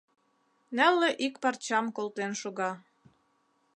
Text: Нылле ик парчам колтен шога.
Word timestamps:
Нылле 0.75 1.09
ик 1.25 1.33
парчам 1.43 1.85
колтен 1.95 2.31
шога. 2.41 2.71